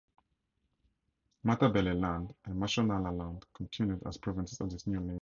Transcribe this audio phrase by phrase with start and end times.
[1.45, 5.09] Matabeleland and Mashonaland continued as provinces of this new nation.